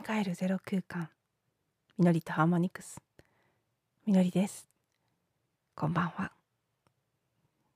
[0.00, 1.08] 自分に帰るゼロ空間。
[1.98, 3.00] みのりとハーモニクス。
[4.06, 4.66] みのりです。
[5.74, 6.32] こんばんは。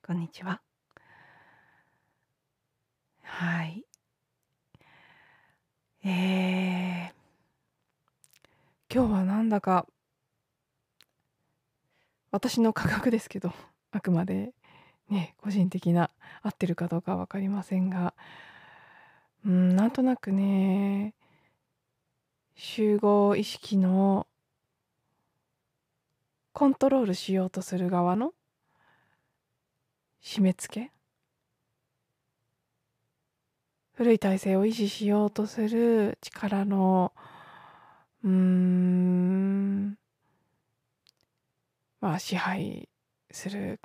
[0.07, 0.63] こんにちは。
[3.23, 3.85] はい。
[6.05, 7.11] えー、
[8.95, 9.87] 今日はなんだか
[12.31, 13.53] 私の価格ですけど
[13.93, 14.55] あくまで
[15.11, 16.11] ね個人的な
[16.43, 18.15] 合ってるかどうか分かりませんが
[19.45, 21.15] うんなんとなくね
[22.57, 24.27] 集合意識の
[26.53, 28.33] コントロールしようとする側の
[30.23, 30.93] 締め付け。
[33.95, 37.13] 古い体制を維持しようとする力の
[38.25, 39.99] うーん
[42.01, 42.89] まあ支配
[43.31, 43.81] する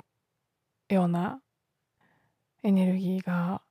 [0.89, 1.41] ような
[2.63, 3.61] エネルギーが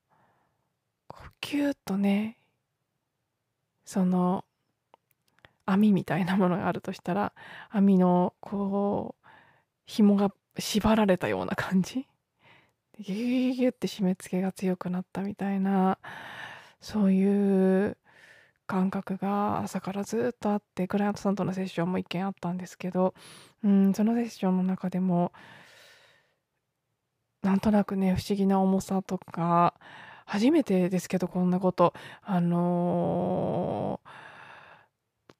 [1.40, 2.38] キュッとね
[3.84, 4.44] その
[5.70, 7.32] 網みたいなものがあるとしたら
[7.70, 9.28] 網のこう
[9.86, 12.06] 紐が縛られたような感じ？
[12.98, 15.98] ギュギュギュギュって締め付けが強くなったみたいな
[16.80, 17.96] そういう
[18.66, 23.14] 感覚が朝からずっとあってクライアントさんとのセッションも一件あったんですけど、
[23.62, 25.32] うん、そのセッションの中でも
[27.42, 29.74] なんとなくね不思議な重さとか
[30.26, 34.27] 初めてですけどこんなことあのー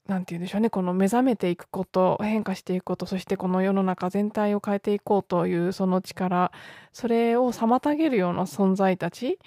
[0.09, 0.71] 何て言うんでしょうね。
[0.71, 6.51] この目覚めていくこと変化していくことそしてこの世の中全体を変えていこうというその力
[6.93, 9.39] それを妨げるような存在たち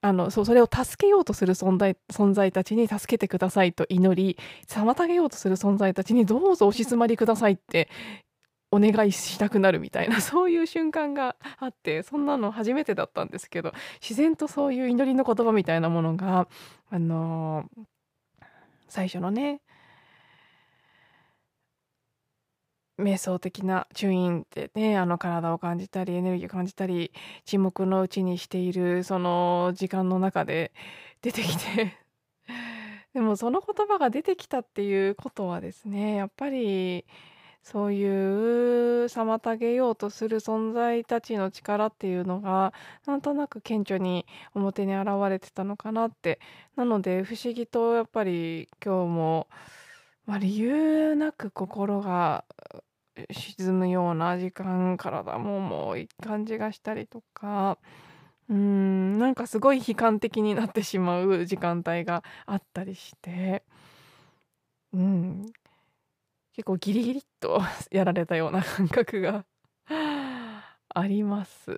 [0.00, 7.88] あのそうそれを助けようとする存在存在たちに助けてくださいと祈り妨げようとする存在たちにどうぞお静まりくださいって
[8.70, 16.46] お願いしたくなるみたいな そういう瞬間があってそんなの初めてだったんですけど自然とそういう祈りの言葉みたいなものが
[16.90, 17.97] あのー
[18.88, 19.60] 最初のね
[22.98, 27.12] 瞑想的なチューインってねあの体を感じたりエネルギーを感じたり
[27.44, 30.72] 沈黙のうちにしているその時間の中で
[31.22, 31.96] 出てきて。
[33.14, 37.04] でもその言葉が出てきたっていうことはですねやっぱり
[37.62, 42.72] そういう妨げようとする存在たちの力っていうのが
[43.06, 46.40] なんとなく顕著に表に現れてたのかなって。
[46.76, 49.48] なので不思議とやっぱり今日も、
[50.26, 52.44] まあ、理由なく心が
[53.30, 57.78] 沈むような時間体ももういい感じがしたりとか。
[58.48, 59.18] うん。
[59.18, 63.62] なんかすごい悲観的になってしまう時間帯があったりして。
[64.92, 65.46] うん。
[66.58, 69.44] 結構ギリギリっと やられたような 感覚が
[69.88, 71.70] あります。
[71.70, 71.76] う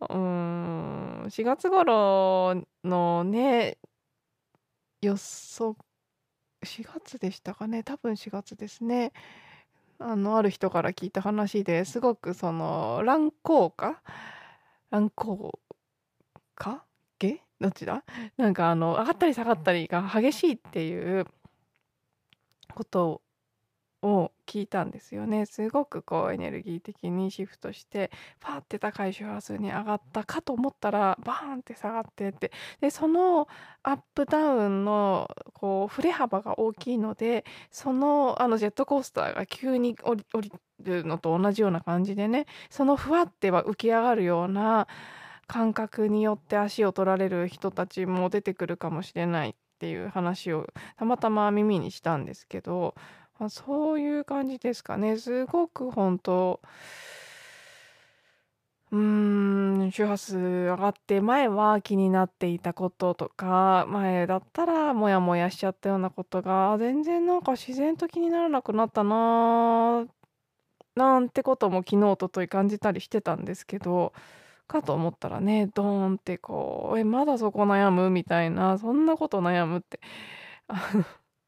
[0.00, 1.22] ーん。
[1.24, 3.78] 4月頃のね
[5.00, 5.76] 予測
[6.62, 7.82] 4月でしたかね。
[7.82, 9.14] 多分4月ですね。
[9.98, 14.02] あのある人から聞いた話ですごくその乱高下？
[14.90, 15.58] 乱高
[16.54, 16.84] 下？
[17.18, 17.40] 下？
[17.58, 18.04] どっちだ？
[18.36, 21.24] なんかあの上がったり下がったりが激しいっていう
[22.74, 23.22] こと
[24.02, 25.46] を聞いたんですよね。
[25.46, 32.50] すごくこうエネルギー的にシフトしてパーって高い周波数に上がったかと思ったらバーンって下がってって
[32.80, 33.48] でその
[33.82, 44.88] アップダウンのこう振れ幅が大きいのでそのあのジェットコースターが急に降り降りるのと同じような感じでねそのふわっては浮き上がるような
[45.46, 52.94] 感覚によって足を取られる人たちも出てくるかもしれないっていう話をたまたま耳にしたんですけど
[53.40, 55.16] あ、そういう感じですかね。
[55.16, 56.60] すごく本当
[58.92, 70.06] うーん、周波数上がって前は気になっていたこととか、前だったらモヤモヤしちゃったようなことが、全然なんか自然と気にならなくなったな
[70.96, 74.12] なんてことも昨日おととい感じたりしてたんですけど、
[74.68, 80.00] かと思ったらね、ドーンってこう、え、まだそこ悩むみたいな、そんなこと悩むって、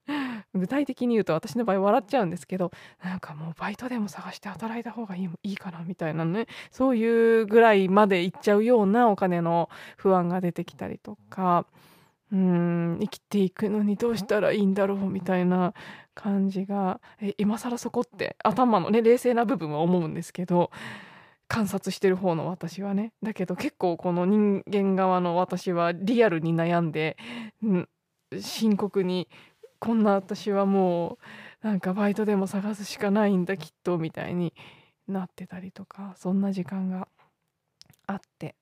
[0.55, 2.71] 具体的に言うと私の場合笑っちゃうんですけど
[3.03, 11.67] なんかもうバイトでも探して働いた方がいいいいかなみたいなねそういうぐらいまでいっちゃうようなお金の不安が出てきたりとか
[12.33, 15.75] うん生きていくのにどうしたらいいんだろうみたいな
[16.15, 20.71] 感じがえ今更そこって頭のね冷静な部分は思うんですけど
[21.53, 23.13] 観察してる方の私はね。
[23.23, 27.19] だけど結構この人間側の私はリアルに悩んで、
[27.63, 27.89] うん、
[28.41, 29.29] 深刻に
[29.83, 31.19] こんな私はも
[31.65, 34.55] うなんかバイトでも探すしかないんだきっとみたいに
[35.09, 37.09] なってたりとかそんな時間が
[38.07, 38.55] あって。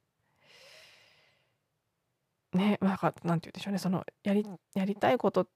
[2.55, 5.47] ねなんかなんて言うんでしょうねそのやりやりたいこと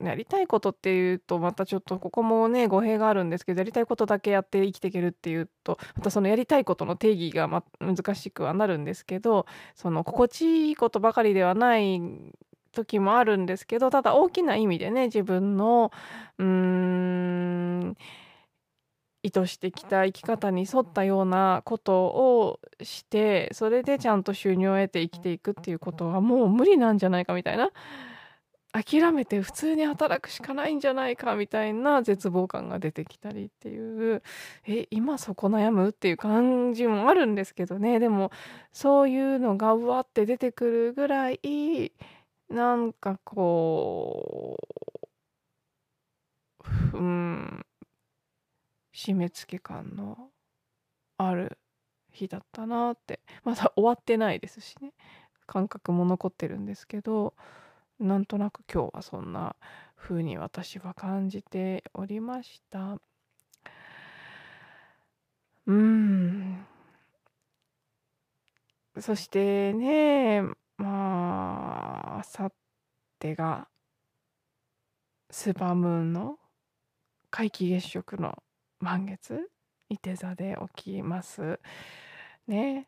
[0.00, 12.00] やりたいことっていうとまたちょっとここもね語弊があるんですけどやりたいことだけやって生きていけるっていうとまたそのやりたいことの定義が、ま、難しくはなるんですけどその心地いいことばかりではない
[12.72, 15.92] 時もあるんですけどただ大きな意味でね自分の
[16.38, 17.96] うーん
[19.22, 27.70] 意図してきた生き方に沿ったようなことをしてそれでちゃんと収入を得て生きていくっていうことはもう無理なんじゃないかみたいな
[28.72, 34.22] 諦めて普通に働くしかないんじゃないかみたいな絶望感が出てきたりっていう
[34.66, 37.98] え今そこ悩むっていう感じもあるんですけどね。
[38.00, 38.32] でも
[38.72, 41.92] そういうのがうわって出てくるぐらい
[42.52, 44.58] なんかこ
[46.92, 47.66] ううん
[48.94, 50.30] 締め付け感の
[51.16, 51.58] ある
[52.10, 53.20] 日だったなって。
[53.42, 54.92] まだ終わってないですしね。
[55.46, 57.34] 感覚も残ってるんですけど
[57.98, 59.56] なんとなく今日はそんな
[59.96, 62.98] 風に私は感じておりました。
[65.66, 66.66] うん。
[69.00, 70.42] そしてね
[72.22, 72.52] あさっ
[73.18, 73.66] てが
[75.28, 76.36] スーパームーンの
[77.32, 78.40] 皆既月食の
[78.78, 79.50] 満月
[79.88, 81.58] いて座で起きます。
[82.46, 82.86] ね。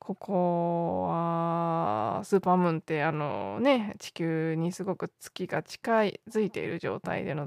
[0.00, 7.46] ここはスーパームーンってあのね地球にすごく月が近いづいている状態での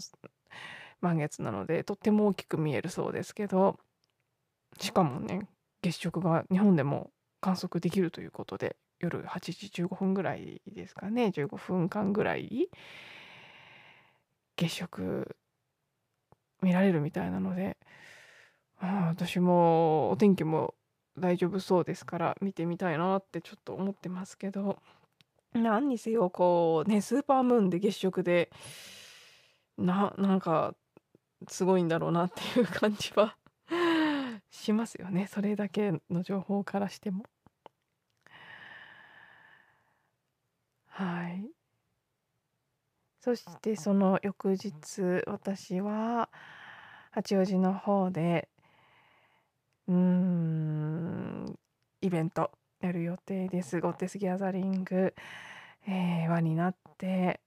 [1.01, 3.77] 満月なのでとっても大きく見えるそうですけど
[4.79, 5.49] しかもね
[5.81, 7.11] 月食が日本でも
[7.41, 9.39] 観測できるということで夜8
[9.71, 11.27] 時15分ぐらいですかね。
[11.27, 12.69] 15分間ぐらい
[14.55, 15.35] 月食
[16.61, 17.77] 見られるみたいなので、
[18.79, 20.75] あ私もお天気も
[21.17, 24.79] 大丈夫そうですから見てみたいなってちょっと思ってますけど。
[25.53, 28.49] 何にせよこうねスーパームーンで月食で
[29.77, 30.75] ななんか
[31.47, 33.37] すごいんだろうなっていう感じは
[34.51, 35.27] しますよね。
[35.27, 37.23] それだけの情報からしても。
[40.97, 41.51] はい。
[43.19, 44.71] そしてその翌日
[45.27, 46.29] 私は
[47.11, 48.47] 八王子の方で
[49.89, 51.59] うーん
[51.99, 52.49] イベント
[52.79, 53.81] やる予定です。
[53.81, 55.13] ゴッテスギャザリング、
[55.85, 57.41] えー、輪になって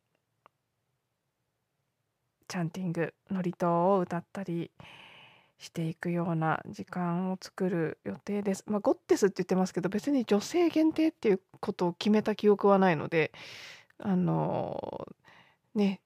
[2.48, 4.70] チャンティング祝詞を歌ったり
[5.58, 8.64] していくような時間を作る予定です。
[8.66, 13.32] まあ、ゴッテスって言ってますけど別に女性限定っていうことを決めた記憶はないので
[13.98, 15.08] あの
[15.74, 16.00] ね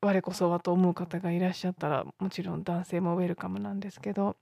[0.00, 4.36] 我こそはと思う方がいらっしゃったらもちろん男性もウェルカムなんですけど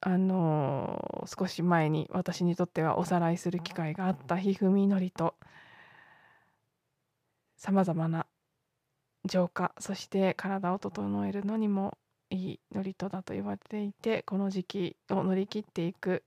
[0.00, 5.34] あの少し前に私にとってはおさらいする機会があったひふみのりと
[7.56, 8.26] さまざまな
[9.24, 11.96] 浄化そして体を整えるのにも
[12.30, 16.24] いい祝詞だと言われていてこの時期を乗り切っていく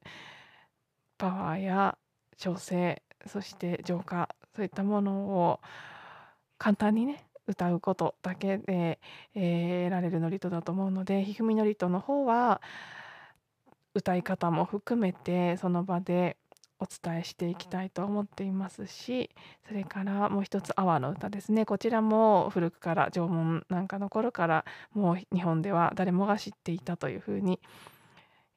[1.18, 1.98] パワーや
[2.38, 5.60] 調整そして浄化そういったものを
[6.58, 9.00] 簡単にね歌うことだけで、
[9.34, 12.62] えー、得られる祝詞だと思うのでひふみ祝詞の方は
[13.94, 16.38] 歌い方も含めてその場で
[16.80, 19.30] お伝えしていきたいと思っていますし
[19.68, 21.66] それからもう一つ「阿波の歌」ですね。
[21.66, 27.60] こちらも古くから縄文なんかの頃からもう日本では誰もが知っていたというふうに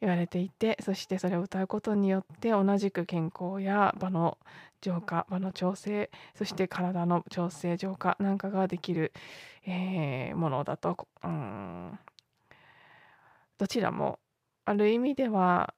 [0.00, 4.38] 言われていてそしてそれを歌うことによって同じく健康や場の
[4.80, 9.12] 浄化場の調整そして体の調整浄化なんかができる、
[9.66, 11.98] えー、ものだと、うん、
[13.58, 14.18] どちらも
[14.64, 15.74] ある意味では、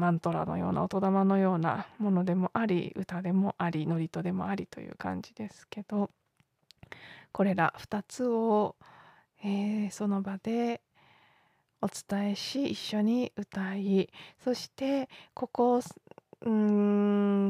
[0.00, 6.10] マントラのような音玉のようなものでもあり歌でもあり祝詞でもありという感じですけど
[7.32, 8.76] これら2つを、
[9.42, 10.80] えー、その場で
[11.80, 14.08] お伝えし一緒に歌い
[14.42, 15.82] そしてここ
[16.44, 16.50] うー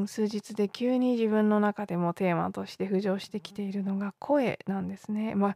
[0.03, 5.35] ん数日で急に自分の中でもテーマとして浮上してきているのが声なんですね。
[5.35, 5.55] まあ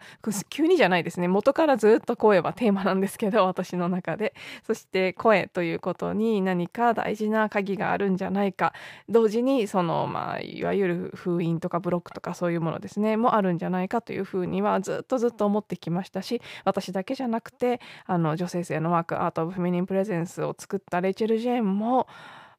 [0.49, 1.27] 急にじゃないですね。
[1.27, 4.33] 元からずっと声はテーマなんですけど私の中で。
[4.67, 8.73] そして声ということに何か大事な鍵があるんじゃないか。
[9.07, 13.15] 同時にそのまあいわゆる封印とかブロックとかそういうものですね。
[13.15, 22.07] もあるんじゃないかというふうにはずっとずっと思ってきましたし私だけじゃなくてあの女性性のワークアート・オブ・フェミニン・プレゼンスを作ったレイチェル・ジェーンも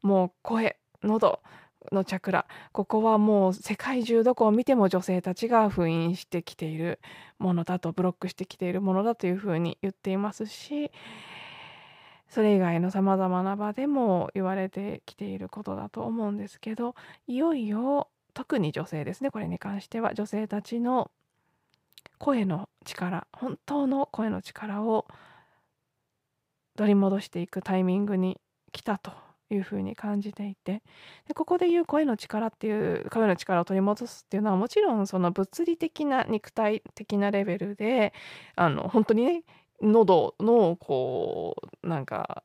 [0.03, 1.41] もう声喉
[1.93, 7.01] のチャクラここはもう世界中どこを見ても女性たちが封印してきている
[7.39, 10.91] ものだとブロックしてきているものだというふうに言っていますし
[12.29, 16.95] それ以外のさまざまな場でも言われてきていることだと思うんですけど
[17.27, 21.11] いよいよ特に女性ですねこれに関しては女性たちの
[22.19, 25.07] 声の力本当の声の力を
[26.77, 28.41] 取り戻していくタイミングに
[28.73, 29.13] 来たと
[29.51, 30.83] いうふうに感じていて。
[31.29, 38.13] でここで言う声の力っていう声の力を取り戻すっていうのはもちろんその物理的な肉体的なレベルで
[38.57, 39.45] あの本当にね
[39.83, 42.45] 喉のこうなんか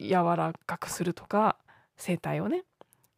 [0.00, 1.58] 柔らかくするとか
[1.96, 2.64] 声帯をね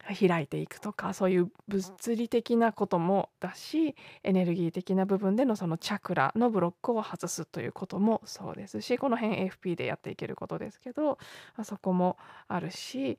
[0.05, 11.17] 開いていくとかそういう物理的なこともだしエネルギー的な部分でのそのチャクラのブロックを外すということもそうですしこの辺 AFP でやっていけることですけど
[11.55, 12.17] あそこも
[12.47, 13.17] あるし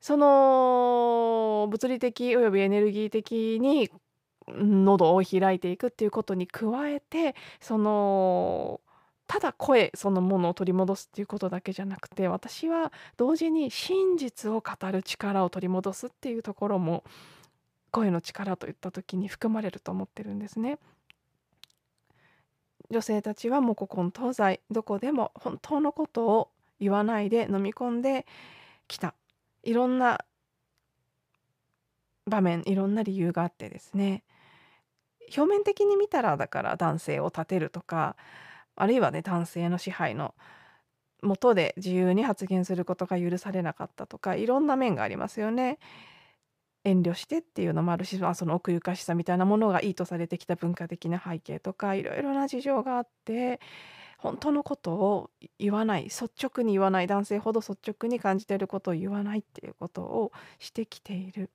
[0.00, 3.90] その物理的およびエネルギー的に
[4.48, 8.80] 喉を開いていくっていうことに加えてその
[9.34, 17.02] ただ声そのものを取り戻すっていうことだけじゃなくて私は同時に真実を語る力を取り戻すっていうところも
[17.90, 20.78] 声の力といった時に含まれると思ってるんですね。
[22.92, 28.26] 女性たちはもう古今東西どこでも本当のことを言わないで飲み込んで
[28.86, 29.14] きた
[29.64, 30.24] いろんな
[32.30, 34.22] 場面いろんな理由があってですね
[35.36, 38.14] 表面的に見たらだから男性を立てるとか
[38.76, 40.34] あるいはね男性の支配の
[41.22, 45.78] 元で自由に発言することが許されなかったとかいろんな面がありますよね。
[46.84, 53.58] 遠慮してっていうのもあるし、まあ、その奥ゆかしさみたいなものがいいとされてきた文化的な背景とかいろいろな事情があって
[54.18, 61.50] 本当のことを言わない率直に言わない男性ほど率直に感じていることを言わないっていうことをしてきている。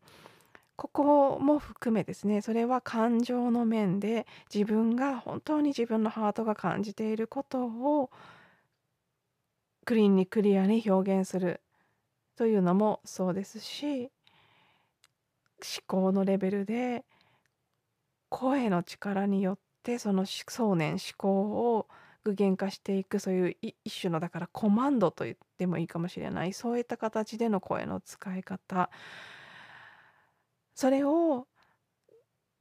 [0.79, 8.09] ここも含めですねそれは感情の面で自分が本当に自分のハートが感じていることを
[9.83, 11.59] クリーンにクリアに表現する
[12.37, 14.09] というのもそうですし思
[15.85, 17.03] 考のレベルで
[18.29, 21.41] 声の力によってその想念思考
[21.75, 21.87] を
[22.23, 28.89] 具現化していくそういう一種のだからコマンドと言ってもいいかもしれないそういった形での声の使い方
[30.79, 31.45] それを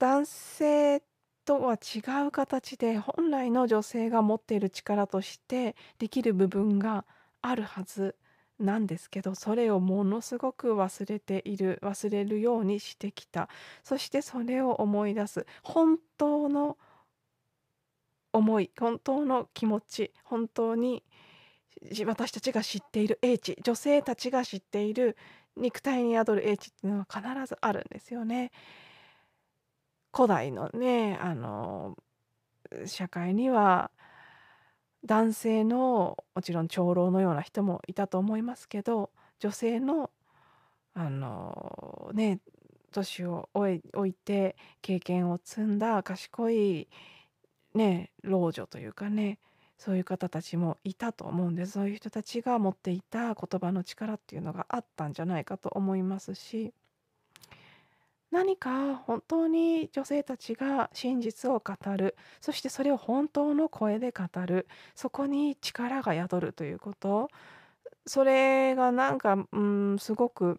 [0.00, 1.04] 男性
[1.44, 7.04] とは違う形で本来の女性が持っている力としてできる部分が
[7.42, 8.16] あるはず
[8.58, 13.48] なんですけどそれをものすごく忘れている忘れるようにしてきた。
[13.84, 15.46] そしてそれを思い出す。
[15.62, 16.76] 本当の
[18.32, 21.04] 思い本当の気持ち本当に
[22.04, 25.16] 私たちが知っている英知女性たちが知っている
[25.58, 28.50] 肉体に宿る英知っていうのは必ずあるんですよね。
[30.14, 31.96] 古代のねあの
[32.86, 33.90] 社会には
[35.04, 40.10] 男性のもちろん長老のような人もいたと思いますけど女性の
[40.94, 42.40] あのね
[42.90, 46.88] 年を置いて経験を積んだ賢い
[47.74, 49.38] ね老女というかね
[49.78, 51.72] そういう方たちもいたと思うんです。
[51.72, 56.74] そういう人たちが持っていた言葉の力っていうのがあったんじゃないかと思いますし。
[58.30, 62.16] 何か本当に女性たちが真実を語る。
[62.40, 64.66] そしてそれを本当の声で語る。
[64.94, 67.30] そこに力が宿るということ。
[68.06, 70.58] それがなんかうんすごく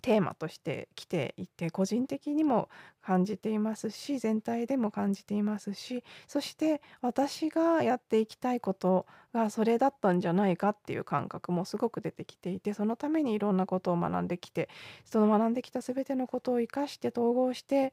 [0.00, 2.68] テーマとして来ていて個人的にも
[3.02, 14.68] 感じていますし全体でも感じていますしそして私がやっていきたいことがそれだったんじゃないかっていう感覚もすごく出てきていてそのためにいろんなことを学んできて
[15.04, 17.92] その学んできた全てのことを生かして統合して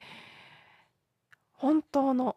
[1.53, 2.35] 本当の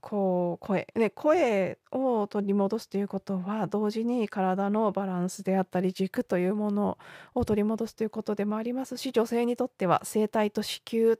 [0.00, 6.98] こう声で声を取り戻すということは同時に体のバランスであったり軸というもの
[7.34, 11.16] を取り戻すということでもありますし女性にとっては声帯と子宮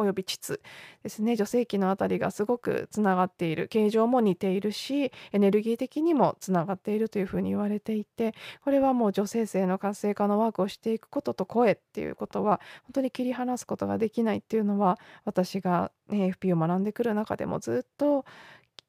[0.00, 0.60] および膣
[1.02, 18.24] ですね女性器のあたりがすごくつながっている形状も似ているしエネルギー的にもつながっているというふうに言われていてこれはもう女性性の活性化のワークをしていくことと声っていうことは本当に切り離すことができないっていうのは私が、AFP を学んでくる中でもずっと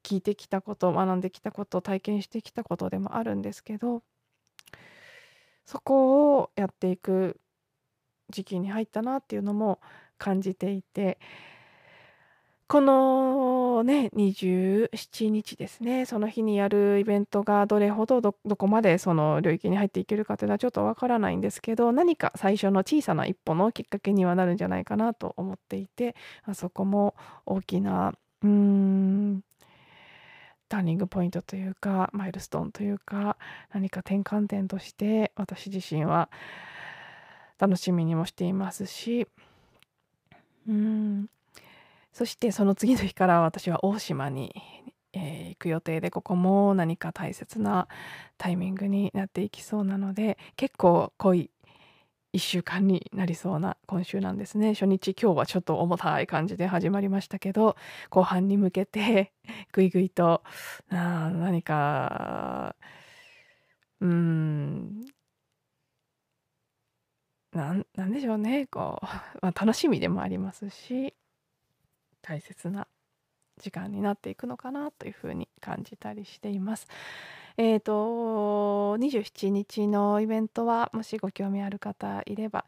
[0.03, 4.01] 聞いてきたこと学んできたこと体験してきたことでもあるんですけど
[5.65, 7.39] そこをやっていく
[8.29, 9.79] 時期に入ったなっていうのも
[10.21, 11.17] 感じていて
[12.67, 28.13] このね27日ですねその日にやるイベントがどれほどどこまでその領域に入っていけるかというのはちょっとわからないんですけど何か最初の小さな一歩のきっかけにはなるんじゃないかなと思っていてあそこも大きな
[28.43, 29.41] うーん
[30.69, 33.35] ターニングポイントというかマイルストーンというか
[33.73, 36.29] 何か転換点として私自身は
[37.59, 39.27] 楽しみにもしていますし
[42.13, 44.53] そしてその次の日から私は大島に、
[45.13, 47.87] えー、行く予定でここも何か大切な
[48.37, 51.49] タイミングになっていきそうなので結構濃い
[52.33, 54.73] 1週間になりそうな今週なんですね。
[54.73, 57.75] 初日今日はちょっと重たい感じで始まりましたけど
[58.09, 59.33] 後半に向けて
[59.73, 60.41] ぐいぐいと
[60.89, 62.75] 何か
[63.99, 65.05] うん
[67.51, 69.05] なんなんでしょうねこう、
[69.41, 71.13] まあ、楽しみでもありますし
[72.22, 72.88] 大切な
[73.58, 76.88] 時間になっていくのかなというふうに感じたりしています。
[77.58, 82.65] えーと、27日のイベントはもしご興味ある方いれば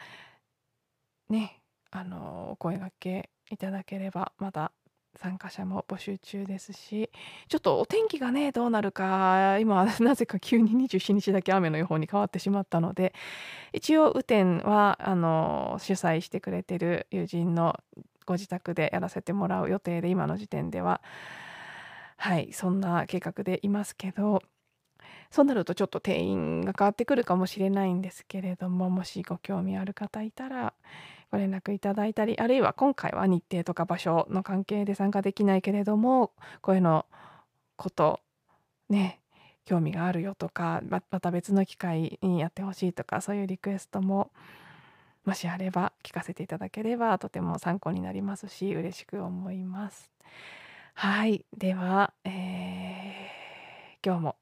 [1.29, 4.73] ねあのお声がけいただければまた
[5.15, 7.09] 参加者も募集中ですし
[7.47, 13.13] ちょっとお天気がねどうなるか今 なぜか急に27日だけ雨の予報に変わってしまったので
[13.71, 17.79] 一応雨天はあの主催してくれてる友人の
[18.25, 21.01] ご自宅でやらせてもらう予定で今の時点では
[22.17, 24.41] はいそんな計画でいますけど
[25.29, 30.73] そうなるとちょっと定員が変わってくるかもしれないんですけれどももしご興味ある方いたら
[31.33, 37.07] ご連絡いただいたりあるいは今回は日程とか場所の関係で参加できないけれども声の
[37.75, 38.19] こと
[38.87, 39.19] ね
[39.65, 44.29] 興味があるよとかまた別の機会にやってほしいとかそういうリクエストも
[45.25, 50.11] もしあれば聞かせていただければとても参考になりますし嬉しく思います。
[50.93, 54.35] はいでは、えー、今日も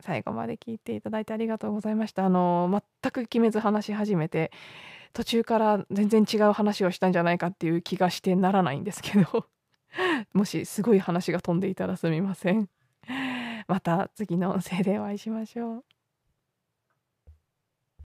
[0.00, 2.26] 最後まで聞いていただいてありがとうございました。
[2.26, 4.52] あの全く決めず話し始めて
[5.12, 9.46] 途中から全然違う話をしたんじゃないかっていう気がしてならないんですけど
[10.32, 12.68] もしすごい話が飛んでいたらすみません。
[13.68, 15.84] また次の音声でお会いしましょう。